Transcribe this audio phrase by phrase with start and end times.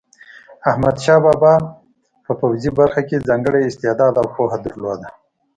[0.69, 1.53] احمدشاه بابا
[2.25, 5.07] په پوځي برخه کې ځانګړی استعداد او پوهه درلوده.